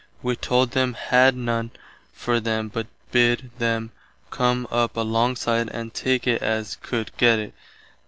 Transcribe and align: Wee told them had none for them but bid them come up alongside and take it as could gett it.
Wee 0.23 0.35
told 0.35 0.71
them 0.71 0.95
had 0.95 1.35
none 1.35 1.69
for 2.11 2.39
them 2.39 2.69
but 2.69 2.87
bid 3.11 3.51
them 3.59 3.91
come 4.31 4.67
up 4.71 4.97
alongside 4.97 5.69
and 5.69 5.93
take 5.93 6.25
it 6.25 6.41
as 6.41 6.75
could 6.81 7.11
gett 7.17 7.37
it. 7.37 7.53